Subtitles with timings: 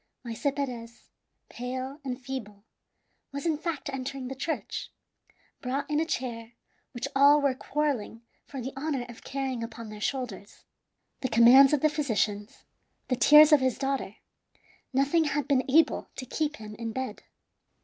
[0.23, 1.11] Maese Perez,
[1.47, 2.63] pale and feeble,
[3.31, 4.89] was in fact entering the church,
[5.61, 6.53] brought in a chair
[6.91, 10.65] which all were quarrelling for the honor of carrying upon their shoulders.
[11.19, 12.65] The commands of the physicians,
[13.09, 14.15] the tears of his daughter
[14.91, 17.21] nothing had been able to keep him in bed.